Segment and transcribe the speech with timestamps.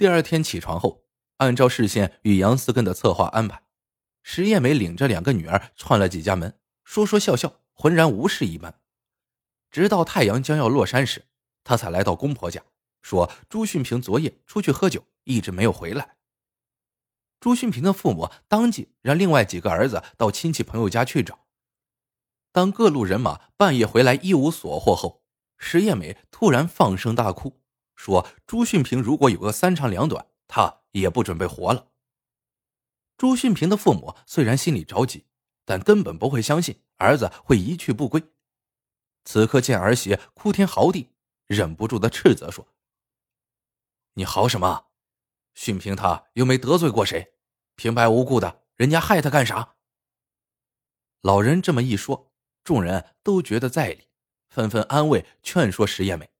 [0.00, 1.04] 第二天起床后，
[1.36, 3.64] 按照事先与杨思根的策划安排，
[4.22, 8.80] 石艳梅领着两个女儿串了几家门，说说笑笑，浑然无事一般。
[9.70, 11.26] 直到太阳将要落山时，
[11.64, 12.62] 她才来到公婆家，
[13.02, 16.16] 说朱训平昨夜出去喝酒，一直没有回来。
[17.38, 21.40] 朱训平的父母当即让另外几个儿子到亲戚朋友家去找。
[22.52, 25.22] 当各路人马半夜回来一无所获后，
[25.58, 27.59] 石艳梅突然放声大哭，
[28.00, 31.88] 说：“朱训平如果有个三长两短，他也不准备活了。”
[33.18, 35.26] 朱训平的父母虽然心里着急，
[35.66, 38.22] 但根本不会相信儿子会一去不归。
[39.26, 41.10] 此刻见儿媳哭天嚎地，
[41.46, 42.66] 忍不住的斥责说
[44.14, 44.86] ：“你好什么？”
[45.52, 47.34] 训平他又没得罪过谁，
[47.76, 49.74] 平白无故的，人家害他干啥？
[51.20, 52.32] 老人这么一说，
[52.64, 54.08] 众人都觉得在理，
[54.48, 56.30] 纷纷安慰劝说石艳美。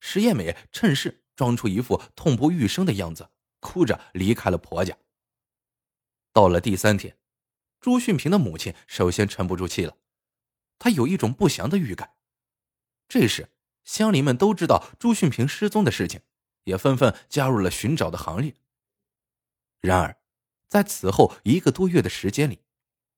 [0.00, 4.96] 石艳美趁势装出一副痛不欲生的样子，哭着离开了婆家。
[6.32, 7.18] 到了第三天，
[7.80, 9.96] 朱训平的母亲首先沉不住气了，
[10.78, 12.14] 她有一种不祥的预感。
[13.08, 13.50] 这时，
[13.84, 16.20] 乡邻们都知道朱训平失踪的事情。
[16.66, 18.56] 也纷纷加入了寻找的行列。
[19.80, 20.20] 然而，
[20.68, 22.64] 在此后一个多月的时间里，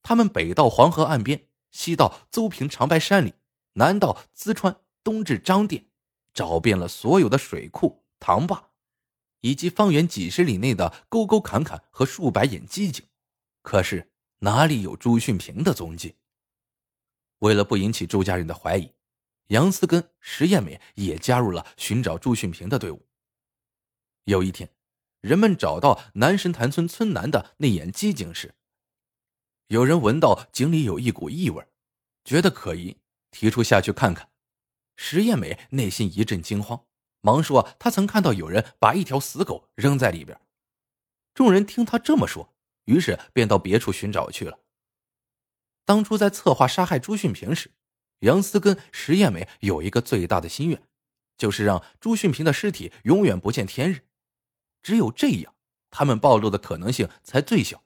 [0.02, 3.32] 他们北到黄河岸边，西到邹平长白山里，
[3.72, 5.87] 南到淄川，东至张店，
[6.38, 8.70] 找遍了所有的水库、塘坝，
[9.40, 13.04] 以及方圆几十里内的沟沟坎坎和数百眼机井，
[13.60, 16.14] 可是哪里有朱训平的踪迹？
[17.40, 18.92] 为了不引起朱家人的怀疑，
[19.48, 23.04] 杨思根、石艳美也加入了寻找朱训平的队伍。
[24.22, 24.70] 有一天，
[25.20, 28.54] 人们找到南神潭村村南的那眼机井时，
[29.66, 31.66] 有人闻到井里有一股异味，
[32.24, 32.96] 觉得可疑，
[33.32, 34.27] 提出下去看看。
[35.00, 36.84] 石艳美内心一阵惊慌，
[37.20, 40.38] 忙说她曾看到有人把一条死狗扔在里边。
[41.32, 42.52] 众人听他这么说，
[42.86, 44.58] 于是便到别处寻找去了。
[45.84, 47.70] 当初在策划杀害朱训平时，
[48.18, 50.82] 杨思跟石艳美有一个最大的心愿，
[51.36, 54.08] 就是让朱训平的尸体永远不见天日。
[54.82, 55.54] 只有这样，
[55.90, 57.84] 他们暴露的可能性才最小。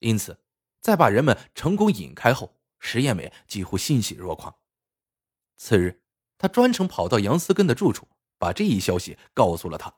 [0.00, 0.40] 因此，
[0.80, 4.56] 在把人们成功引开后，石艳美几乎欣喜若狂。
[5.56, 6.02] 次日，
[6.40, 8.08] 他专程跑到杨思根的住处，
[8.38, 9.94] 把这一消息告诉了他。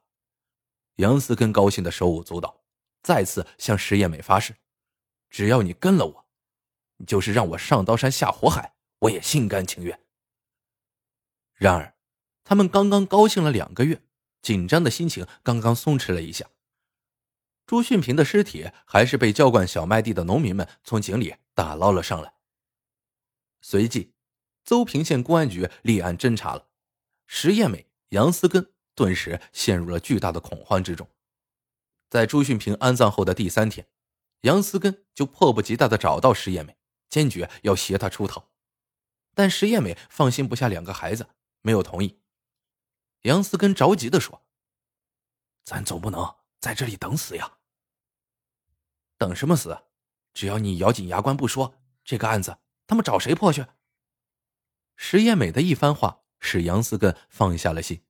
[0.96, 2.64] 杨思根高兴的手舞足蹈，
[3.00, 4.56] 再次向石艳美发誓
[5.30, 6.26] ：“只要你跟了我，
[7.06, 10.00] 就是让我上刀山下火海，我也心甘情愿。”
[11.54, 11.94] 然而，
[12.42, 14.02] 他们刚刚高兴了两个月。
[14.42, 16.50] 紧张的心情刚刚松弛了一下，
[17.64, 22.34] 朱训平的尸体还是被浇灌小麦地的农民们从井里打捞了上来。
[23.60, 24.11] 随即，
[24.64, 26.68] 邹平县公安局立案侦查了，
[27.26, 31.08] 石艳美、杨思根顿时陷入了巨大的恐慌之中。
[32.08, 33.88] 在朱训平安葬后的第三天，
[34.42, 36.76] 杨思根就迫不及待的找到石艳美，
[37.08, 38.50] 坚决要携她出逃，
[39.34, 41.28] 但石艳美放心不下两个孩子，
[41.62, 42.20] 没有同意。
[43.22, 44.44] 杨思根着急的说
[45.64, 47.58] ：“咱总不能在这里等死呀！
[49.16, 49.84] 等什么死？
[50.34, 51.74] 只要你咬紧牙关不说，
[52.04, 53.64] 这个案子他们找谁破去？”
[55.04, 58.06] 石艳美的一番话使杨思根放下了心。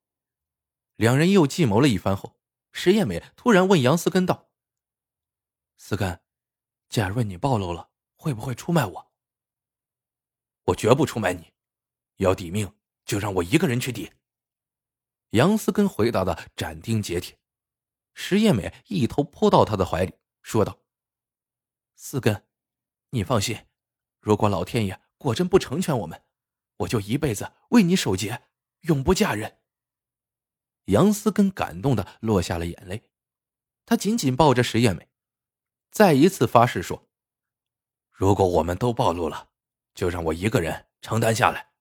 [0.97, 2.39] 两人又计谋了一番后，
[2.71, 4.51] 石艳美突然问杨思根道
[5.79, 6.21] ：“思根，
[6.91, 9.13] 假如你暴露了，会不会出卖我
[10.65, 11.55] ？”“我绝不出卖你，
[12.17, 12.71] 要抵命
[13.07, 14.13] 就让我一个人去抵。”
[15.33, 17.41] 杨思根回答的斩钉截铁，
[18.13, 20.79] 石艳美一头扑到他的怀里，说道
[21.97, 22.47] ：“四根，
[23.09, 23.67] 你放心，
[24.21, 26.23] 如果老天爷果真不成全我们，
[26.79, 28.43] 我就一辈子为你守节，
[28.81, 29.59] 永不嫁人。”
[30.87, 33.11] 杨思根感动的落下了眼泪，
[33.87, 35.09] 他紧紧抱着石艳美，
[35.91, 37.09] 再一次发誓说
[38.11, 39.51] ：“如果我们都暴露了，
[39.95, 41.73] 就让我一个人承担下来，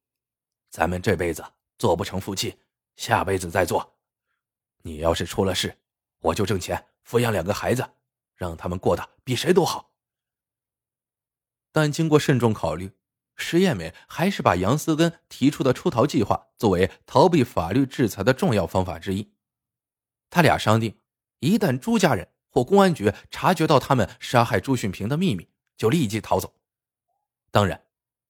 [0.69, 1.43] 咱们这辈子
[1.77, 2.59] 做不成夫妻。”
[2.97, 3.97] 下辈子再做。
[4.83, 5.79] 你要是出了事，
[6.19, 7.89] 我就挣钱抚养两个孩子，
[8.35, 9.93] 让他们过得比谁都好。
[11.71, 12.91] 但经过慎重考虑，
[13.41, 19.33] 石艳美还是把杨思根提出的出逃计划作为逃避法律制裁的重要方法之一。
[20.29, 20.97] 他俩商定，
[21.39, 26.53] 一旦朱家人或公安局察觉到他们杀害朱训平的秘密，就立即逃走。
[27.49, 27.83] 当然，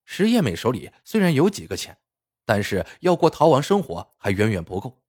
[0.05, 1.97] 石艳美手里虽然有几个钱。
[2.43, 5.01] 但是要过逃亡生活还远远不够，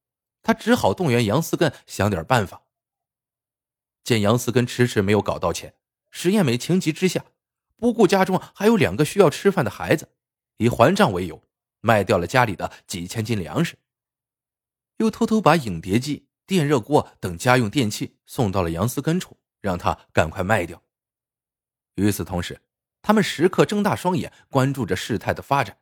[0.42, 2.66] 他只好动员杨思根想点办法。
[4.04, 5.74] 见杨思根迟迟没有搞到钱，
[6.10, 7.24] 石艳美情急之下，
[7.82, 10.08] 不顾家中还有两个需要吃饭的孩子，
[10.58, 11.42] 以还账为由，
[11.80, 13.76] 卖掉了家里的几千斤粮食，
[14.98, 20.80] 又偷偷把影碟机电热锅等家用电器送到了杨思根处，让他赶快卖掉。
[21.96, 22.60] 与此同时，
[23.02, 25.78] 他们时刻睁大双眼关注着事态的发展，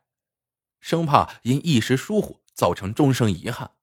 [0.79, 3.75] 生怕因一时疏忽造成终生遗憾。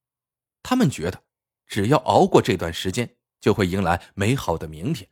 [0.65, 1.23] 他们觉得，
[1.69, 5.09] 只要熬过这段时间，就会迎来美好的明天。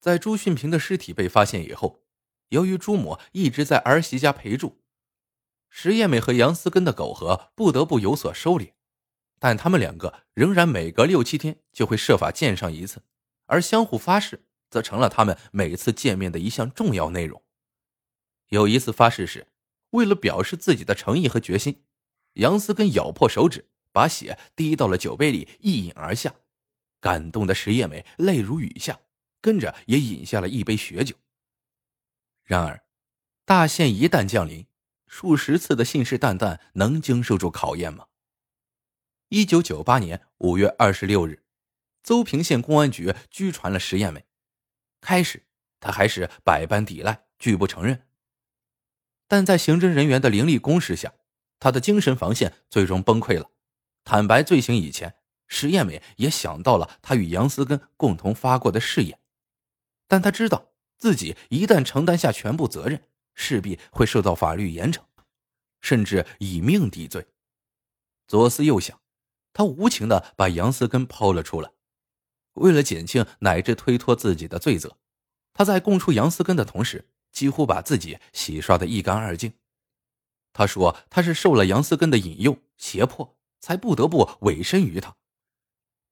[0.00, 2.04] 在朱训平的尸体被发现以后，
[2.50, 4.80] 由于朱母一直在儿媳家陪住，
[5.68, 8.72] 石艳美和杨思根的苟合不得不有所收敛，
[9.38, 13.02] 但他们两个仍然每隔六七天就会设法见上一次，
[13.46, 17.42] 而相互发誓则成了他们每次见面的一项重要内容。
[18.48, 19.48] 有一次发誓时，
[19.90, 21.82] 为了表示自己的诚意和决心，
[22.34, 26.34] 杨思根咬破手指，把血滴到了酒杯里一饮而下，
[27.00, 29.00] 感动的石艳美泪如雨下。
[29.40, 31.16] 跟着也饮下了一杯血酒。
[32.44, 32.82] 然而，
[33.44, 34.66] 大限一旦降临，
[35.06, 38.06] 数十次的信誓旦旦能经受住考验吗？
[39.28, 41.44] 一九九八年五月二十六日，
[42.02, 44.24] 邹平县公安局拘传了石艳美。
[45.00, 45.46] 开始，
[45.80, 48.06] 他还是百般抵赖，拒不承认。
[49.26, 51.12] 但在刑侦人员的凌厉攻势下，
[51.60, 53.50] 他的精神防线最终崩溃了。
[54.04, 59.20] 坦白罪行以前，石艳美也想到了他与杨思根共同发过的誓言。
[60.08, 65.02] 但他知道自己一旦承担下全部责任，势必会受到法律严惩，
[65.80, 67.26] 甚至以命抵罪。
[68.26, 69.00] 左思右想，
[69.52, 71.70] 他无情的把杨思根抛了出来。
[72.54, 74.96] 为了减轻乃至推脱自己的罪责，
[75.52, 79.52] 他在供出杨思根的同时，几乎把自己洗刷的一干二净。
[80.52, 85.14] 他说他是受了杨思根的引诱胁迫，才不得不委身于他，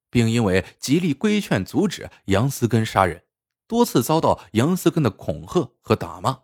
[0.09, 3.23] 并因为极力规劝阻止杨思根杀人。
[3.67, 6.43] 多次遭到杨思根的恐吓和打骂，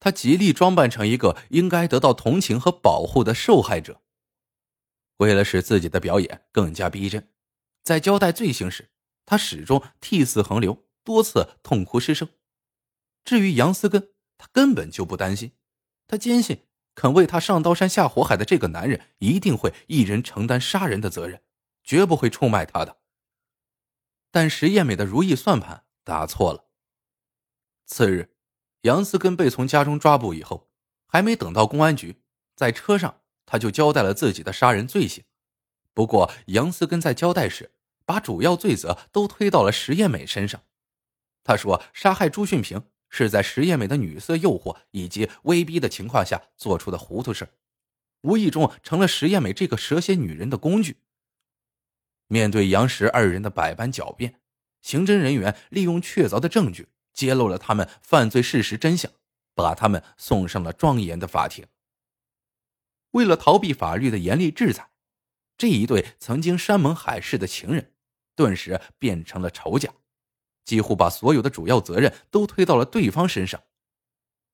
[0.00, 4.02] 他极力装扮成一个应该得到同情和保护的受害者。
[5.18, 7.30] 为了使自己的表演更加逼真，
[7.84, 8.90] 在交代罪行时，
[9.24, 12.28] 他始终涕泗横流，多次痛哭失声。
[13.24, 15.52] 至于杨思根，他根本就不担心，
[16.08, 16.66] 他坚信
[16.96, 21.42] 肯为他上刀山下火海的这个男人一定会一人承担杀人的责任，
[21.84, 22.98] 绝不会出卖他的。
[24.32, 25.83] 但石艳美的如意算盘。
[26.04, 26.66] 打错了。
[27.86, 28.30] 次日，
[28.82, 30.70] 杨思根被从家中抓捕以后，
[31.06, 32.22] 还没等到公安局，
[32.54, 35.24] 在车上他就交代了自己的杀人罪行。
[35.92, 37.72] 不过，杨思根在交代时，
[38.04, 40.62] 把主要罪责都推到了石艳美身上。
[41.42, 47.48] 他说，杀害朱训平是在石艳美的女色诱惑以及威逼的情况下做出的糊涂事
[48.22, 50.96] 无意中成了石艳美这个蛇蝎女人的工具。
[52.26, 54.40] 面对杨石二人的百般狡辩。
[54.84, 59.10] 刑侦人员利用确凿的证据揭露了他们犯罪事实真相，
[59.54, 61.66] 把他们送上了庄严的法庭。
[63.12, 64.90] 为了逃避法律的严厉制裁，
[65.56, 67.94] 这一对曾经山盟海誓的情人，
[68.36, 69.90] 顿时变成了仇家，
[70.66, 73.62] 几乎把所有的主要责任都推到了对方身上，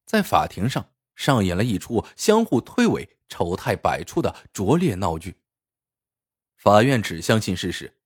[0.06, 5.34] 在法庭上上演了一出相互推诿、丑态百出的拙劣闹剧。
[6.54, 7.96] 法院只相信事实。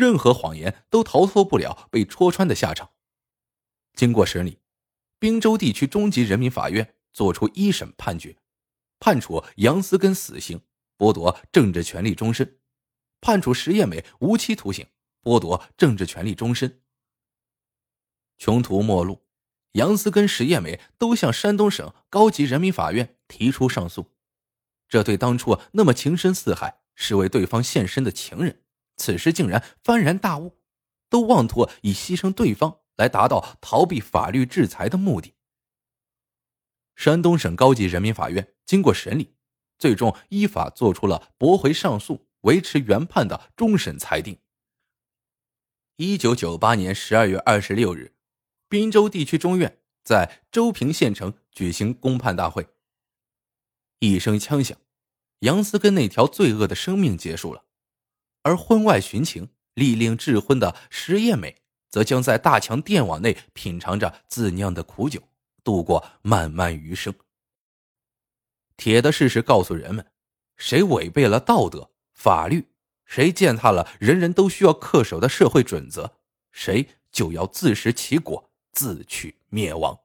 [0.00, 2.92] 任何谎言都逃脱不了被戳穿的下场。
[3.92, 4.58] 经过审理，
[5.18, 8.34] 滨州地区中级人民法院作出一审判决，
[8.98, 10.62] 判处杨思根死刑，
[10.96, 12.46] 剥夺政治权利终身；
[13.20, 14.86] 判处石艳美无期徒刑，
[15.22, 16.80] 剥夺政治权利终身。
[18.38, 19.26] 穷途末路，
[19.72, 24.10] 杨思根、石艳美都向山东省高级人民法院提出上诉。
[24.88, 28.62] 这对当初那么情深似海、是为对方献身的情人。
[29.00, 30.58] 此时竟然幡然大悟，
[31.08, 35.32] 都妄图以牺牲对方来达到逃避法律制裁的目的。
[36.96, 39.34] 山东省高级人民法院经过审理，
[39.78, 44.38] 最终依法作出了驳回上诉、维持原判的终审裁定。
[45.96, 48.14] 一九九八年十二月二十六日，
[48.68, 52.68] 滨州地区中院在周平县城举行公判大会。
[54.00, 54.76] 一声枪响，
[55.38, 57.64] 杨思根那条罪恶的生命结束了。
[58.42, 65.22] 而婚外寻情、力令智婚的石艳美，则将在大强电网内品尝着自酿的苦酒，
[65.62, 67.14] 度过漫漫余生。
[68.76, 70.06] 铁的事实告诉人们：
[70.56, 72.68] 谁违背了道德、法律，
[73.04, 76.16] 谁践踏了人人都需要恪守的社会准则，
[76.50, 79.98] 谁就要自食其果，自取灭亡。